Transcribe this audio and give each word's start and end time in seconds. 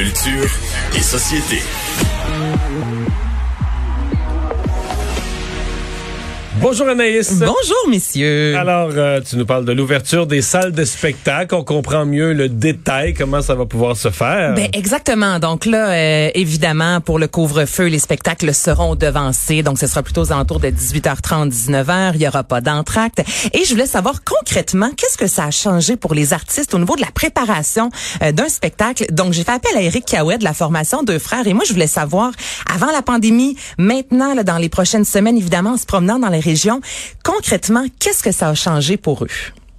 Culture 0.00 0.48
et 0.96 1.02
société. 1.02 1.60
Bonjour 6.60 6.88
Anaïs. 6.88 7.38
Bonjour 7.38 7.88
messieurs. 7.88 8.54
Alors, 8.54 8.90
euh, 8.94 9.22
tu 9.22 9.36
nous 9.36 9.46
parles 9.46 9.64
de 9.64 9.72
l'ouverture 9.72 10.26
des 10.26 10.42
salles 10.42 10.72
de 10.72 10.84
spectacle. 10.84 11.54
On 11.54 11.64
comprend 11.64 12.04
mieux 12.04 12.34
le 12.34 12.50
détail, 12.50 13.14
comment 13.14 13.40
ça 13.40 13.54
va 13.54 13.64
pouvoir 13.64 13.96
se 13.96 14.10
faire. 14.10 14.54
Ben 14.54 14.68
exactement. 14.74 15.38
Donc 15.38 15.64
là, 15.64 15.90
euh, 15.90 16.30
évidemment, 16.34 17.00
pour 17.00 17.18
le 17.18 17.28
couvre-feu, 17.28 17.86
les 17.86 17.98
spectacles 17.98 18.52
seront 18.52 18.94
devancés. 18.94 19.62
Donc 19.62 19.78
ce 19.78 19.86
sera 19.86 20.02
plutôt 20.02 20.20
aux 20.20 20.32
alentours 20.32 20.60
de 20.60 20.68
18h30, 20.68 21.50
19h. 21.50 22.12
Il 22.16 22.20
y 22.20 22.28
aura 22.28 22.42
pas 22.42 22.60
d'entracte. 22.60 23.22
Et 23.54 23.64
je 23.64 23.70
voulais 23.70 23.86
savoir 23.86 24.22
concrètement, 24.22 24.90
qu'est-ce 24.94 25.16
que 25.16 25.28
ça 25.28 25.44
a 25.44 25.50
changé 25.50 25.96
pour 25.96 26.12
les 26.12 26.34
artistes 26.34 26.74
au 26.74 26.78
niveau 26.78 26.94
de 26.94 27.00
la 27.00 27.10
préparation 27.10 27.88
euh, 28.22 28.32
d'un 28.32 28.50
spectacle? 28.50 29.06
Donc 29.12 29.32
j'ai 29.32 29.44
fait 29.44 29.52
appel 29.52 29.74
à 29.76 29.80
Eric 29.80 30.04
Cahouet 30.04 30.36
de 30.36 30.44
la 30.44 30.52
formation 30.52 31.04
Deux 31.04 31.18
Frères. 31.18 31.46
Et 31.46 31.54
moi, 31.54 31.64
je 31.66 31.72
voulais 31.72 31.86
savoir, 31.86 32.32
avant 32.70 32.92
la 32.92 33.00
pandémie, 33.00 33.56
maintenant, 33.78 34.34
là, 34.34 34.44
dans 34.44 34.58
les 34.58 34.68
prochaines 34.68 35.06
semaines, 35.06 35.38
évidemment, 35.38 35.70
en 35.70 35.76
se 35.78 35.86
promenant 35.86 36.18
dans 36.18 36.28
les 36.28 36.49
Concrètement, 37.24 37.84
qu'est-ce 37.98 38.22
que 38.22 38.32
ça 38.32 38.48
a 38.48 38.54
changé 38.54 38.96
pour 38.96 39.24
eux? 39.24 39.28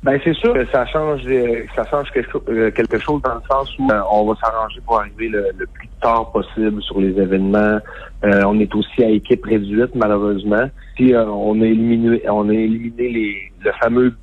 Ben 0.04 0.20
c'est 0.24 0.34
sûr 0.34 0.54
que 0.54 0.66
ça 0.72 0.84
change 0.88 1.22
euh, 1.28 1.64
ça 1.76 1.86
change 1.86 2.08
euh, 2.50 2.72
quelque, 2.72 2.98
chose 2.98 3.22
dans 3.22 3.36
le 3.36 3.42
sens 3.48 3.70
où 3.78 3.88
euh, 3.92 4.02
on 4.12 4.26
va 4.26 4.34
s'arranger 4.44 4.82
pour 4.84 5.00
arriver 5.00 5.28
le, 5.28 5.54
plus 5.72 5.88
tard 6.02 6.32
possible 6.32 6.82
sur 6.82 7.00
les 7.00 7.10
événements. 7.10 7.78
on 8.24 8.60
est 8.60 8.74
aussi 8.74 9.04
à 9.04 9.10
équipe 9.10 9.46
réduite 9.46 9.94
malheureusement. 9.94 10.68
Puis 10.96 11.16
on 11.16 11.62
a 11.62 11.66
éliminé 11.66 12.28
on 12.28 12.50
a 12.50 12.52
les 12.52 13.52
le 13.64 13.72
fameux 13.80 14.16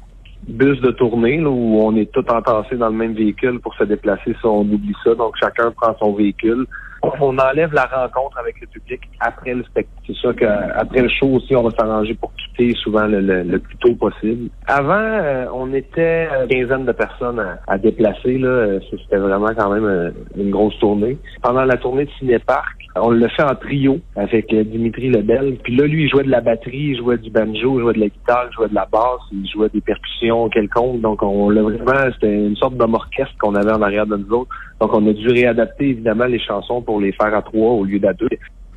bus 0.46 0.80
de 0.80 0.90
tournée 0.92 1.44
où 1.44 1.80
on 1.82 1.96
est 1.96 2.10
tout 2.12 2.24
entassé 2.30 2.76
dans 2.76 2.88
le 2.88 2.94
même 2.94 3.14
véhicule 3.14 3.60
pour 3.60 3.74
se 3.74 3.84
déplacer 3.84 4.34
ça 4.40 4.48
on 4.48 4.60
oublie 4.60 4.94
ça 5.04 5.14
donc 5.14 5.34
chacun 5.40 5.70
prend 5.72 5.96
son 5.98 6.14
véhicule 6.14 6.66
on 7.02 7.38
enlève 7.38 7.72
la 7.72 7.84
rencontre 7.84 8.38
avec 8.38 8.60
le 8.60 8.66
public 8.66 9.00
après 9.20 9.54
le 9.54 9.62
spectacle. 9.64 9.88
C'est 10.06 10.16
ça 10.16 10.32
qu'après 10.32 11.02
le 11.02 11.08
show 11.08 11.26
aussi, 11.26 11.54
on 11.54 11.62
va 11.62 11.70
s'arranger 11.78 12.14
pour 12.14 12.32
quitter 12.34 12.74
souvent 12.82 13.06
le, 13.06 13.58
plus 13.58 13.76
tôt 13.76 13.94
possible. 13.94 14.50
Avant, 14.66 14.94
euh, 14.94 15.46
on 15.52 15.72
était 15.74 16.28
une 16.42 16.48
quinzaine 16.48 16.86
de 16.86 16.92
personnes 16.92 17.42
à, 17.66 17.78
déplacer. 17.78 18.38
Là, 18.38 18.48
euh, 18.48 18.80
c'était 18.90 19.16
vraiment 19.16 19.50
quand 19.56 19.70
même 19.70 19.84
euh, 19.84 20.10
une 20.36 20.50
grosse 20.50 20.78
tournée. 20.78 21.18
Pendant 21.42 21.64
la 21.64 21.76
tournée 21.76 22.06
de 22.06 22.10
Cinépark, 22.18 22.77
on 23.02 23.10
l'a 23.10 23.28
fait 23.28 23.42
en 23.42 23.54
trio 23.54 23.98
avec 24.16 24.54
Dimitri 24.54 25.08
Lebel. 25.08 25.56
Puis 25.62 25.76
là, 25.76 25.86
lui, 25.86 26.04
il 26.04 26.10
jouait 26.10 26.24
de 26.24 26.30
la 26.30 26.40
batterie, 26.40 26.92
il 26.92 26.98
jouait 26.98 27.18
du 27.18 27.30
banjo, 27.30 27.78
il 27.78 27.82
jouait 27.82 27.94
de 27.94 28.00
la 28.00 28.08
guitare, 28.08 28.46
il 28.50 28.54
jouait 28.54 28.68
de 28.68 28.74
la 28.74 28.86
basse, 28.90 29.20
il 29.32 29.48
jouait 29.48 29.68
des 29.72 29.80
percussions 29.80 30.48
quelconques. 30.48 31.00
Donc, 31.00 31.22
on 31.22 31.50
l'a 31.50 31.62
vraiment, 31.62 32.10
c'était 32.14 32.34
une 32.34 32.56
sorte 32.56 32.76
d'homme 32.76 32.94
orchestre 32.94 33.34
qu'on 33.40 33.54
avait 33.54 33.72
en 33.72 33.82
arrière 33.82 34.06
de 34.06 34.16
nous 34.16 34.30
autres. 34.32 34.50
Donc, 34.80 34.94
on 34.94 35.06
a 35.06 35.12
dû 35.12 35.28
réadapter 35.28 35.90
évidemment 35.90 36.26
les 36.26 36.40
chansons 36.40 36.82
pour 36.82 37.00
les 37.00 37.12
faire 37.12 37.34
à 37.34 37.42
trois 37.42 37.72
au 37.72 37.84
lieu 37.84 37.98
d'à 37.98 38.12
deux. 38.12 38.28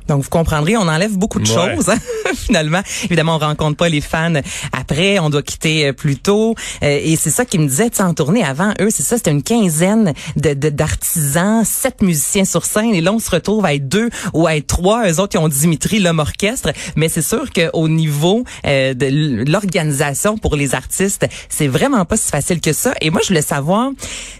Donc, 0.08 0.22
vous 0.22 0.30
comprendrez, 0.30 0.76
on 0.76 0.88
enlève 0.88 1.16
beaucoup 1.16 1.40
de 1.40 1.46
choses, 1.46 1.88
hein, 1.88 1.98
finalement. 2.34 2.82
Évidemment, 3.04 3.36
on 3.36 3.38
rencontre 3.38 3.76
pas 3.76 3.88
les 3.88 4.00
fans 4.00 4.34
après, 4.72 5.18
on 5.18 5.30
doit 5.30 5.42
quitter 5.42 5.88
euh, 5.88 5.92
plus 5.92 6.16
tôt. 6.16 6.54
Euh, 6.82 7.00
et 7.02 7.16
c'est 7.16 7.30
ça 7.30 7.44
qui 7.44 7.58
me 7.58 7.66
disait, 7.66 7.90
en 8.00 8.14
tournée 8.14 8.42
avant, 8.42 8.72
eux, 8.80 8.88
c'est 8.90 9.02
ça, 9.02 9.16
c'était 9.16 9.30
une 9.30 9.42
quinzaine 9.42 10.12
de 10.36 10.52
d'artisans, 10.54 11.64
sept 11.64 12.02
musiciens 12.02 12.44
sur 12.44 12.64
scène. 12.64 12.94
Et 12.94 13.00
là, 13.00 13.12
on 13.12 13.18
se 13.18 13.30
retrouve 13.30 13.64
à 13.64 13.74
être 13.74 13.88
deux 13.88 14.10
ou 14.32 14.46
à 14.46 14.56
être 14.56 14.66
trois. 14.66 15.08
Eux 15.08 15.20
autres, 15.20 15.30
qui 15.30 15.38
ont 15.38 15.48
Dimitri, 15.48 15.98
l'homme 15.98 16.18
orchestre. 16.18 16.72
Mais 16.96 17.08
c'est 17.08 17.22
sûr 17.22 17.50
qu'au 17.52 17.88
niveau 17.88 18.44
euh, 18.66 18.94
de 18.94 19.50
l'organisation 19.50 20.38
pour 20.38 20.56
les 20.56 20.74
artistes, 20.74 21.26
c'est 21.48 21.68
vraiment 21.68 22.04
pas 22.04 22.16
si 22.16 22.30
facile 22.30 22.60
que 22.60 22.72
ça. 22.72 22.94
Et 23.00 23.10
moi, 23.10 23.20
je 23.22 23.28
voulais 23.28 23.42
savoir, 23.42 23.90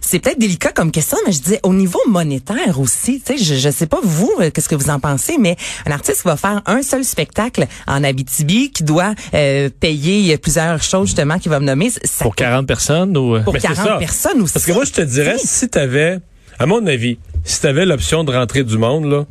c'est 0.00 0.18
peut-être 0.18 0.38
délicat 0.38 0.72
comme 0.72 0.90
question, 0.90 1.18
mais 1.26 1.32
je 1.32 1.40
disais, 1.40 1.60
au 1.62 1.74
niveau 1.74 2.00
monétaire 2.08 2.80
aussi, 2.80 3.20
tu 3.24 3.36
sais, 3.36 3.44
je, 3.44 3.54
je 3.54 3.70
sais 3.70 3.86
pas 3.86 4.00
vous, 4.02 4.32
qu'est-ce 4.52 4.68
que 4.68 4.74
vous 4.74 4.90
en 4.90 5.00
pensez, 5.00 5.36
mais 5.38 5.51
un 5.86 5.90
artiste 5.90 6.22
qui 6.22 6.28
va 6.28 6.36
faire 6.36 6.62
un 6.66 6.82
seul 6.82 7.04
spectacle 7.04 7.66
en 7.86 8.04
Abitibi, 8.04 8.70
qui 8.70 8.84
doit 8.84 9.14
euh, 9.34 9.68
payer 9.80 10.36
plusieurs 10.38 10.82
choses 10.82 11.08
justement 11.08 11.38
qu'il 11.38 11.50
va 11.50 11.60
me 11.60 11.66
nommer. 11.66 11.90
pour 12.20 12.34
40 12.34 12.66
personnes 12.66 13.16
ou 13.16 13.40
pour 13.42 13.56
40 13.56 13.98
personnes 13.98 14.40
aussi. 14.42 14.52
Parce 14.52 14.66
que 14.66 14.72
moi 14.72 14.84
je 14.84 14.92
te 14.92 15.02
dirais 15.02 15.36
si 15.38 15.68
tu 15.68 15.78
avais 15.78 16.18
à 16.58 16.66
mon 16.66 16.86
avis, 16.86 17.18
si 17.44 17.60
tu 17.60 17.66
avais 17.66 17.86
l'option 17.86 18.24
de 18.24 18.32
rentrer 18.32 18.62
du 18.62 18.78
monde 18.78 19.06
là, 19.06 19.24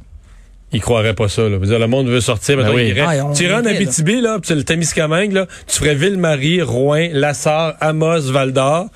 il 0.74 0.82
croirait 0.82 1.14
pas 1.14 1.28
ça. 1.28 1.48
Là. 1.50 1.58
Dire, 1.58 1.80
le 1.80 1.88
monde 1.88 2.08
veut 2.08 2.22
sortir. 2.22 2.58
Ben 2.58 2.70
oui. 2.74 2.94
Ah, 3.00 3.32
tu 3.36 3.44
irais 3.44 3.56
en 3.56 3.66
Abitibi, 3.66 4.22
là, 4.22 4.40
puis 4.40 4.56
le 4.56 4.64
Témiscamingue, 4.64 5.34
là, 5.34 5.48
tu 5.68 5.80
ferais 5.80 5.96
Ville-Marie, 5.96 6.62
Rouen, 6.62 7.09
Lassar, 7.12 7.76
Amos, 7.82 8.32
Val-d'Or 8.32 8.88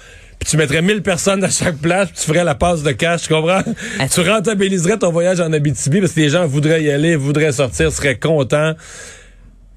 tu 0.46 0.58
mettrais 0.58 0.82
1000 0.82 1.02
personnes 1.02 1.44
à 1.44 1.50
chaque 1.50 1.78
place, 1.78 2.10
tu 2.14 2.22
ferais 2.22 2.44
la 2.44 2.56
passe 2.56 2.84
de 2.84 2.92
cash, 2.92 3.24
tu 3.24 3.34
comprends? 3.34 3.64
tu 4.12 4.22
rentabiliserais 4.22 5.00
ton 5.00 5.12
voyage 5.12 5.40
en 5.42 5.52
Abitibi 5.52 6.00
parce 6.00 6.14
que 6.14 6.20
les 6.20 6.30
gens 6.30 6.46
voudraient 6.46 6.84
y 6.84 6.92
aller, 6.92 7.16
voudraient 7.16 7.52
sortir, 7.52 7.92
seraient 7.92 8.20
contents. 8.20 8.74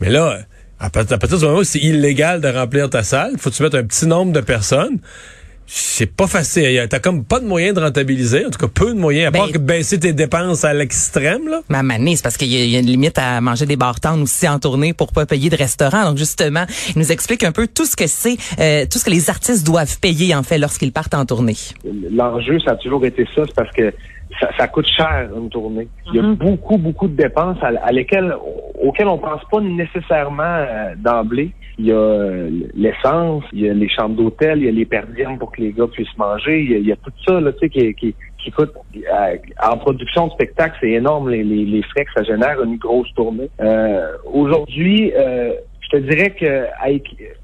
Mais 0.00 0.10
là, 0.10 0.40
à 0.78 0.90
partir 0.90 1.18
du 1.38 1.44
moment 1.44 1.58
où 1.58 1.64
c'est 1.64 1.80
illégal 1.80 2.40
de 2.40 2.48
remplir 2.48 2.90
ta 2.90 3.02
salle, 3.02 3.32
faut 3.38 3.50
que 3.50 3.54
tu 3.54 3.62
mettes 3.62 3.74
un 3.74 3.84
petit 3.84 4.06
nombre 4.06 4.32
de 4.32 4.40
personnes 4.40 4.98
c'est 5.70 6.10
pas 6.10 6.26
facile. 6.26 6.86
T'as 6.88 6.98
comme 6.98 7.24
pas 7.24 7.40
de 7.40 7.46
moyens 7.46 7.74
de 7.74 7.80
rentabiliser, 7.80 8.46
en 8.46 8.50
tout 8.50 8.58
cas 8.58 8.68
peu 8.74 8.94
de 8.94 8.98
moyens, 8.98 9.28
à 9.28 9.32
part 9.32 9.46
ben, 9.46 9.52
que 9.52 9.58
baisser 9.58 10.00
tes 10.00 10.14
dépenses 10.14 10.64
à 10.64 10.72
l'extrême. 10.72 11.46
là. 11.46 11.60
Ma 11.68 11.82
manée, 11.82 12.16
c'est 12.16 12.22
parce 12.22 12.38
qu'il 12.38 12.48
y, 12.48 12.74
a 12.74 12.78
une 12.78 12.86
limite 12.86 13.18
à 13.18 13.40
manger 13.42 13.66
des 13.66 13.76
bartendes 13.76 14.22
aussi 14.22 14.48
en 14.48 14.58
tournée 14.58 14.94
pour 14.94 15.12
pas 15.12 15.26
payer 15.26 15.50
de 15.50 15.56
restaurant. 15.56 16.04
Donc 16.04 16.16
justement, 16.16 16.64
il 16.94 16.98
nous 16.98 17.12
explique 17.12 17.44
un 17.44 17.52
peu 17.52 17.66
tout 17.66 17.84
ce 17.84 17.96
que 17.96 18.06
c'est, 18.06 18.36
euh, 18.58 18.86
tout 18.90 18.98
ce 18.98 19.04
que 19.04 19.10
les 19.10 19.28
artistes 19.28 19.66
doivent 19.66 20.00
payer 20.00 20.34
en 20.34 20.42
fait 20.42 20.56
lorsqu'ils 20.56 20.92
partent 20.92 21.14
en 21.14 21.26
tournée. 21.26 21.56
L'enjeu, 22.10 22.58
ça 22.60 22.72
a 22.72 22.76
toujours 22.76 23.04
été 23.04 23.26
ça, 23.34 23.42
c'est 23.46 23.54
parce 23.54 23.72
que 23.72 23.92
ça, 24.56 24.68
coûte 24.68 24.86
cher 24.96 25.28
une 25.36 25.48
tournée. 25.50 25.88
Il 26.06 26.16
y 26.16 26.18
a 26.18 26.22
mm-hmm. 26.22 26.36
beaucoup, 26.36 26.78
beaucoup 26.78 27.08
de 27.08 27.16
dépenses 27.16 27.58
à, 27.62 27.92
lesquelles, 27.92 28.34
auxquelles 28.80 29.08
on 29.08 29.18
pense 29.18 29.42
pas 29.50 29.60
nécessairement 29.60 30.42
euh, 30.42 30.94
d'emblée. 30.96 31.52
Il 31.78 31.86
y 31.86 31.92
a 31.92 31.96
euh, 31.96 32.50
l'essence, 32.74 33.44
il 33.52 33.60
y 33.60 33.70
a 33.70 33.74
les 33.74 33.88
chambres 33.88 34.16
d'hôtel, 34.16 34.58
il 34.58 34.64
y 34.64 34.68
a 34.68 34.72
les 34.72 34.84
perdièmes 34.84 35.38
pour 35.38 35.52
que 35.52 35.60
les 35.60 35.72
gars 35.72 35.86
puissent 35.86 36.16
manger, 36.16 36.60
il 36.60 36.86
y 36.86 36.92
a, 36.92 36.96
tout 36.96 37.12
ça 37.26 37.40
là, 37.40 37.52
tu 37.52 37.60
sais, 37.60 37.68
qui, 37.68 37.94
qui, 37.94 38.14
qui 38.42 38.50
coûte 38.50 38.72
euh, 38.96 39.36
en 39.62 39.76
production 39.78 40.26
de 40.26 40.32
spectacle, 40.32 40.76
c'est 40.80 40.90
énorme 40.90 41.30
les, 41.30 41.44
les, 41.44 41.64
les, 41.64 41.82
frais 41.82 42.04
que 42.04 42.12
ça 42.16 42.24
génère 42.24 42.62
une 42.62 42.76
grosse 42.76 43.12
tournée. 43.14 43.48
Aujourd'hui, 44.32 45.12
je 45.14 45.88
te 45.96 45.96
dirais 46.02 46.30
que 46.30 46.66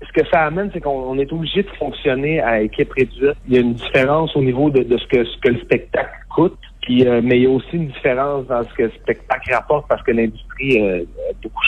ce 0.02 0.20
que 0.20 0.28
ça 0.30 0.42
amène, 0.42 0.70
c'est 0.72 0.80
qu'on 0.80 1.18
est 1.18 1.32
obligé 1.32 1.62
de 1.62 1.70
fonctionner 1.78 2.40
à 2.40 2.60
équipe 2.60 2.92
réduite. 2.92 3.36
Il 3.48 3.54
y 3.54 3.56
a 3.56 3.60
une 3.60 3.74
différence 3.74 4.34
au 4.36 4.42
niveau 4.42 4.68
de, 4.68 4.82
de 4.82 4.98
ce 4.98 5.06
que 5.06 5.24
ce 5.24 5.38
que 5.38 5.48
le 5.50 5.60
spectacle 5.60 6.10
coûte. 6.34 6.58
Euh, 6.90 7.20
mais 7.22 7.38
il 7.38 7.42
y 7.44 7.46
a 7.46 7.50
aussi 7.50 7.76
une 7.76 7.86
différence 7.86 8.46
dans 8.46 8.62
ce 8.62 8.74
que 8.74 8.82
le 8.82 8.90
spectacle 8.90 9.52
rapporte 9.52 9.88
parce 9.88 10.02
que 10.02 10.12
l'industrie 10.12 10.82
euh, 10.82 11.04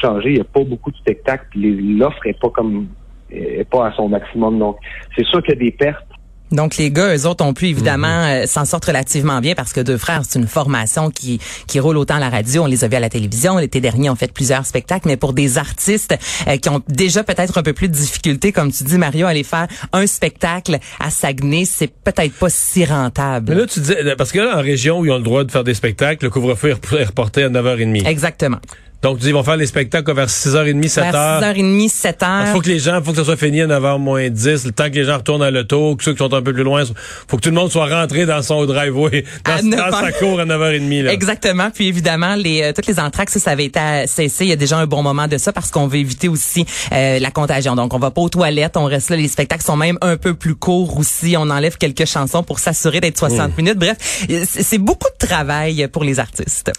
changé. 0.00 0.30
Il 0.30 0.34
n'y 0.34 0.40
a 0.40 0.44
pas 0.44 0.64
beaucoup 0.64 0.90
de 0.90 0.96
spectacles. 0.96 1.58
L'offre 1.58 2.20
n'est 2.24 2.34
pas 2.34 2.50
comme 2.50 2.88
est 3.30 3.68
pas 3.68 3.88
à 3.88 3.92
son 3.92 4.08
maximum. 4.08 4.58
Donc, 4.58 4.76
c'est 5.16 5.26
sûr 5.26 5.42
qu'il 5.42 5.54
y 5.54 5.56
a 5.56 5.60
des 5.60 5.72
pertes 5.72 6.06
donc 6.52 6.76
les 6.76 6.92
gars, 6.92 7.16
eux 7.16 7.26
autres 7.26 7.44
ont 7.44 7.54
pu 7.54 7.66
évidemment 7.66 8.22
mhm. 8.22 8.44
euh, 8.44 8.46
s'en 8.46 8.64
sortent 8.64 8.84
relativement 8.84 9.40
bien 9.40 9.54
parce 9.54 9.72
que 9.72 9.80
deux 9.80 9.96
frères, 9.96 10.22
c'est 10.28 10.38
une 10.38 10.46
formation 10.46 11.10
qui 11.10 11.40
qui 11.66 11.80
roule 11.80 11.96
autant 11.96 12.16
à 12.16 12.20
la 12.20 12.30
radio, 12.30 12.62
on 12.62 12.66
les 12.66 12.84
a 12.84 12.88
vus 12.88 12.94
à 12.94 13.00
la 13.00 13.08
télévision, 13.08 13.58
l'été 13.58 13.80
dernier 13.80 14.10
on 14.10 14.14
fait 14.14 14.32
plusieurs 14.32 14.64
spectacles, 14.64 15.08
mais 15.08 15.16
pour 15.16 15.32
des 15.32 15.58
artistes 15.58 16.16
euh, 16.46 16.56
qui 16.56 16.68
ont 16.68 16.82
déjà 16.88 17.24
peut-être 17.24 17.58
un 17.58 17.62
peu 17.62 17.72
plus 17.72 17.88
de 17.88 17.94
difficultés, 17.94 18.52
comme 18.52 18.70
tu 18.70 18.84
dis 18.84 18.96
Mario, 18.96 19.26
aller 19.26 19.42
faire 19.42 19.66
un 19.92 20.06
spectacle 20.06 20.78
à 21.00 21.10
Saguenay, 21.10 21.64
c'est 21.64 21.88
peut-être 21.88 22.34
pas 22.34 22.48
si 22.48 22.84
rentable. 22.84 23.52
Mais 23.52 23.60
là 23.60 23.66
tu 23.66 23.80
dis 23.80 23.94
parce 24.16 24.30
que 24.30 24.38
là 24.38 24.56
en 24.56 24.62
région 24.62 25.00
où 25.00 25.04
ils 25.04 25.10
ont 25.10 25.18
le 25.18 25.24
droit 25.24 25.42
de 25.42 25.50
faire 25.50 25.64
des 25.64 25.74
spectacles, 25.74 26.26
le 26.26 26.30
couvre-feu 26.30 26.70
est 26.70 27.04
reporté 27.04 27.42
à 27.42 27.48
9h30. 27.48 28.06
Exactement. 28.06 28.58
Donc, 29.06 29.18
ils 29.22 29.32
vont 29.32 29.44
faire 29.44 29.56
les 29.56 29.66
spectacles 29.66 30.12
vers 30.14 30.26
6h30, 30.26 30.92
7h. 30.92 31.12
Vers 31.38 31.54
6h30, 31.54 31.88
7h. 31.88 32.46
Il 32.48 32.52
faut 32.52 32.60
que 32.60 32.68
les 32.68 32.80
gens, 32.80 33.00
faut 33.04 33.12
que 33.12 33.18
ça 33.18 33.24
soit 33.24 33.36
fini 33.36 33.60
à 33.62 33.68
9h 33.68 34.00
moins 34.00 34.28
10, 34.28 34.66
le 34.66 34.72
temps 34.72 34.90
que 34.90 34.96
les 34.96 35.04
gens 35.04 35.18
retournent 35.18 35.44
à 35.44 35.52
l'auto, 35.52 35.94
que 35.94 36.02
ceux 36.02 36.10
qui 36.10 36.18
sont 36.18 36.34
un 36.34 36.42
peu 36.42 36.52
plus 36.52 36.64
loin, 36.64 36.82
faut 37.28 37.36
que 37.36 37.42
tout 37.42 37.50
le 37.50 37.54
monde 37.54 37.70
soit 37.70 37.86
rentré 37.86 38.26
dans 38.26 38.42
son 38.42 38.64
driveway, 38.64 39.22
dans, 39.44 39.92
sa 39.92 40.10
cour 40.10 40.41
à 40.41 40.44
9h30. 40.44 41.04
Là. 41.04 41.12
Exactement. 41.12 41.70
Puis 41.72 41.86
évidemment, 41.86 42.34
les, 42.34 42.62
euh, 42.62 42.72
toutes 42.72 42.88
les 42.88 42.98
entraques, 42.98 43.30
ça, 43.30 43.38
ça 43.38 43.53
avait 43.53 43.66
été 43.66 43.78
cessé. 44.08 44.44
Il 44.44 44.48
y 44.48 44.53
a 44.53 44.56
déjà 44.56 44.76
un 44.76 44.86
bon 44.86 45.04
moment 45.04 45.28
de 45.28 45.38
ça 45.38 45.52
parce 45.52 45.70
qu'on 45.70 45.86
veut 45.86 45.98
éviter 45.98 46.26
aussi 46.28 46.66
euh, 46.91 47.20
la 47.20 47.30
contagion. 47.30 47.76
Donc, 47.76 47.94
on 47.94 48.00
va 48.00 48.10
pas 48.10 48.22
aux 48.22 48.28
toilettes, 48.28 48.76
on 48.76 48.86
reste 48.86 49.10
là. 49.10 49.16
Les 49.16 49.28
spectacles 49.28 49.64
sont 49.64 49.76
même 49.76 49.98
un 50.00 50.16
peu 50.16 50.34
plus 50.34 50.56
courts 50.56 50.98
aussi. 50.98 51.36
On 51.38 51.48
enlève 51.48 51.78
quelques 51.78 52.06
chansons 52.06 52.42
pour 52.42 52.59
s'assurer 52.59 53.00
d'être 53.00 53.18
60 53.18 53.50
mmh. 53.50 53.52
minutes. 53.56 53.78
Bref, 53.78 53.97
c'est 54.48 54.78
beaucoup 54.78 55.10
de 55.20 55.24
travail 55.24 55.86
pour 55.92 56.02
les 56.02 56.18
artistes. 56.18 56.72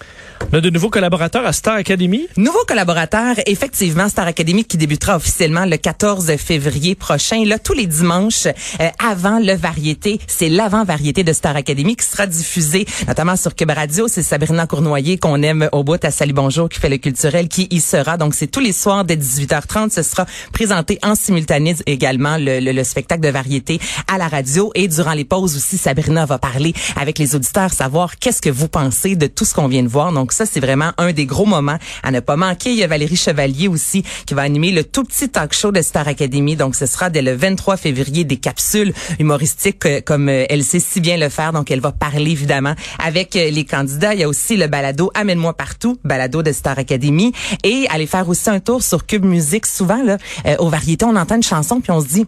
On 0.52 0.58
a 0.58 0.60
de 0.60 0.70
nouveaux 0.70 0.90
collaborateurs 0.90 1.46
à 1.46 1.54
Star 1.54 1.76
Academy 1.76 2.17
Nouveau 2.38 2.64
collaborateur, 2.68 3.36
effectivement, 3.46 4.10
Star 4.10 4.28
Academy 4.28 4.64
qui 4.64 4.78
débutera 4.78 5.16
officiellement 5.18 5.66
le 5.66 5.78
14 5.78 6.36
février 6.38 6.96
prochain. 6.96 7.44
Là, 7.46 7.60
tous 7.60 7.74
les 7.74 7.88
dimanches 7.88 8.46
euh, 8.46 8.90
avant 9.04 9.40
le 9.40 9.54
variété, 9.54 10.20
c'est 10.28 10.50
l'avant-variété 10.50 11.24
de 11.24 11.34
Star 11.34 11.56
Academy 11.56 11.96
qui 11.96 12.06
sera 12.06 12.28
diffusé 12.28 12.86
notamment 13.08 13.36
sur 13.36 13.56
Cube 13.56 13.72
Radio. 13.72 14.08
C'est 14.08 14.24
Sabrina 14.24 14.68
Cournoyer 14.68 15.18
qu'on 15.18 15.42
aime 15.42 15.70
au 15.72 15.84
bout 15.84 16.04
à 16.04 16.12
Salut 16.12 16.34
Bonjour 16.34 16.70
qui 16.70 16.80
fait 16.80 16.90
le 16.90 16.98
culturel 16.98 17.48
qui 17.48 17.68
y 17.72 17.82
sera. 17.82 18.18
Donc, 18.18 18.36
c'est 18.36 18.48
tous 18.48 18.60
les 18.60 18.74
soirs 18.74 19.04
dès 19.04 19.16
18h30. 19.16 19.92
Ce 19.92 20.04
sera 20.04 20.26
présenté 20.54 21.00
en 21.04 21.16
simultané 21.16 21.76
également 21.86 22.38
le, 22.38 22.60
le, 22.60 22.72
le 22.72 22.84
spectacle 22.84 23.22
de 23.22 23.30
variété 23.30 23.80
à 24.08 24.18
la 24.18 24.28
radio. 24.28 24.72
Et 24.76 24.88
durant 24.88 25.14
les 25.14 25.26
pauses 25.26 25.56
aussi, 25.56 25.78
Sabrina 25.78 26.26
va 26.26 26.38
parler 26.38 26.74
avec 26.96 27.20
les 27.20 27.36
auditeurs, 27.36 27.74
savoir 27.74 28.18
qu'est-ce 28.18 28.42
que 28.42 28.50
vous 28.50 28.68
pensez 28.68 29.16
de 29.16 29.28
tout 29.28 29.46
ce 29.46 29.54
qu'on 29.54 29.68
vient 29.68 29.84
de 29.84 29.88
voir. 29.88 30.12
Donc 30.12 30.32
ça, 30.32 30.46
c'est 30.46 30.60
vraiment 30.60 30.92
un 30.98 31.12
des 31.12 31.26
gros 31.26 31.46
moments 31.46 31.78
à 32.04 32.12
ne 32.12 32.20
pas 32.20 32.36
manquer. 32.36 32.72
Il 32.72 32.78
y 32.78 32.84
a 32.84 32.88
Valérie 32.88 33.16
Chevalier 33.16 33.68
aussi 33.68 34.04
qui 34.26 34.34
va 34.34 34.42
animer 34.42 34.72
le 34.72 34.84
tout 34.84 35.04
petit 35.04 35.30
talk 35.30 35.54
show 35.54 35.72
de 35.72 35.82
Star 35.82 36.08
Academy. 36.08 36.56
Donc 36.56 36.76
ce 36.76 36.86
sera 36.86 37.10
dès 37.10 37.22
le 37.22 37.36
23 37.36 37.78
février 37.78 38.24
des 38.24 38.38
capsules 38.38 38.94
humoristiques 39.20 39.86
euh, 39.86 40.02
comme 40.02 40.30
euh, 40.30 40.46
elle 40.50 40.64
sait 40.64 40.80
si 40.80 41.02
bien 41.02 41.18
le 41.18 41.30
faire. 41.30 41.54
Donc 41.54 41.72
elle 41.72 41.82
va 41.82 41.92
parler 41.92 42.32
évidemment 42.32 42.76
avec 43.04 43.36
euh, 43.36 43.50
les 43.50 43.66
candidats. 43.66 44.14
Il 44.14 44.20
y 44.20 44.24
a 44.24 44.30
aussi 44.30 44.58
le 44.58 44.68
balado 44.68 45.12
Amène-moi 45.14 45.54
partout, 45.54 45.98
balado 46.04 46.44
de 46.44 46.52
Star 46.52 46.78
Academy. 46.80 47.34
Et 47.64 47.86
aller 47.90 48.08
faire 48.08 48.28
aussi 48.30 48.50
un 48.50 48.60
tour 48.60 48.84
sur 48.84 49.06
Cube 49.06 49.26
Musique. 49.26 49.66
Souvent, 49.66 50.02
là, 50.04 50.18
aux 50.60 50.70
variétés, 50.70 51.06
on 51.06 51.16
entend 51.16 51.36
une 51.36 51.44
chanson 51.44 51.82
puis 51.82 51.92
on 51.92 52.02
se 52.02 52.08
dit, 52.08 52.26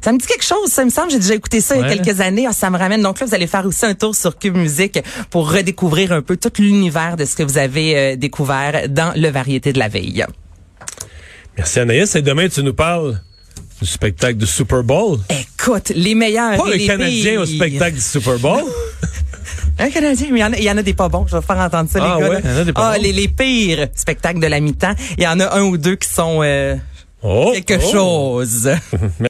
ça 0.00 0.12
me 0.12 0.18
dit 0.18 0.26
quelque 0.26 0.44
chose, 0.44 0.68
ça 0.68 0.84
me 0.84 0.90
semble. 0.90 1.10
J'ai 1.10 1.18
déjà 1.18 1.34
écouté 1.34 1.60
ça 1.60 1.76
il 1.76 1.82
y 1.82 1.84
a 1.84 1.96
quelques 1.96 2.20
années. 2.20 2.46
Ah, 2.48 2.52
ça 2.52 2.70
me 2.70 2.78
ramène. 2.78 3.02
Donc 3.02 3.20
là, 3.20 3.26
vous 3.26 3.34
allez 3.34 3.46
faire 3.46 3.66
aussi 3.66 3.86
un 3.86 3.94
tour 3.94 4.14
sur 4.14 4.38
Cube 4.38 4.56
Musique 4.56 4.98
pour 5.30 5.50
redécouvrir 5.50 6.12
un 6.12 6.22
peu 6.22 6.36
tout 6.36 6.52
l'univers 6.58 7.16
de 7.16 7.24
ce 7.24 7.36
que 7.36 7.42
vous 7.42 7.58
avez 7.58 7.96
euh, 7.96 8.16
découvert 8.16 8.88
dans 8.88 9.03
le 9.16 9.28
variété 9.28 9.72
de 9.72 9.78
la 9.78 9.88
veille. 9.88 10.24
Merci 11.56 11.80
Anaïs. 11.80 12.14
Et 12.16 12.22
demain, 12.22 12.48
tu 12.48 12.62
nous 12.62 12.74
parles 12.74 13.20
du 13.80 13.86
spectacle 13.86 14.36
du 14.36 14.46
Super 14.46 14.82
Bowl. 14.82 15.18
Écoute, 15.28 15.92
les 15.94 16.14
meilleurs. 16.14 16.56
Pas 16.56 16.70
le 16.70 16.86
Canadien 16.86 17.40
au 17.40 17.46
spectacle 17.46 17.96
du 17.96 18.00
Super 18.00 18.38
Bowl. 18.38 18.62
Un 19.78 19.90
Canadien, 19.90 20.28
mais 20.30 20.40
il 20.58 20.64
y, 20.64 20.70
en 20.70 20.78
a, 20.78 20.82
des 20.82 20.94
pas 20.94 21.08
bons. 21.08 21.26
Je 21.26 21.36
vais 21.36 21.42
faire 21.42 21.58
entendre 21.58 21.90
ça, 21.90 21.98
ah, 22.00 22.16
les 22.16 22.22
gars. 22.22 22.30
Ouais, 22.30 22.72
ah, 22.76 22.96
les, 22.96 23.12
les, 23.12 23.26
pires 23.26 23.88
spectacles 23.94 24.38
de 24.38 24.46
la 24.46 24.60
mi-temps. 24.60 24.94
Il 25.18 25.24
y 25.24 25.26
en 25.26 25.40
a 25.40 25.58
un 25.58 25.62
ou 25.62 25.76
deux 25.76 25.96
qui 25.96 26.08
sont 26.08 26.40
euh, 26.42 26.76
oh, 27.22 27.52
quelque 27.52 27.82
oh. 27.84 27.92
chose. 27.92 28.70